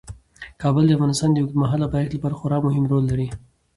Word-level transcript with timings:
کابل 0.61 0.83
د 0.87 0.91
افغانستان 0.97 1.29
د 1.31 1.37
اوږدمهاله 1.39 1.87
پایښت 1.93 2.11
لپاره 2.13 2.37
خورا 2.39 2.57
مهم 2.67 2.83
رول 2.91 3.03
لري. 3.11 3.27